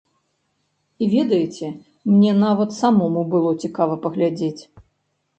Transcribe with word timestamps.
І 1.03 1.09
ведаеце, 1.15 1.67
мне 2.13 2.31
нават 2.43 2.73
самому 2.77 3.21
было 3.35 3.51
цікава 3.65 3.99
паглядзець. 4.07 4.63